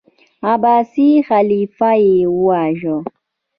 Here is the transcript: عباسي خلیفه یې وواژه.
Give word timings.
عباسي 0.51 1.09
خلیفه 1.27 1.91
یې 2.05 2.17
وواژه. 2.35 2.95